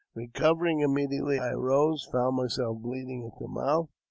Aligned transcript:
Eecovering 0.17 0.79
immediately, 0.79 1.37
I 1.37 1.49
arose, 1.51 2.05
and 2.05 2.13
found 2.13 2.35
myself 2.35 2.79
bleeding 2.79 3.23
at 3.23 3.37
the 3.39 3.47
mouth. 3.47 3.91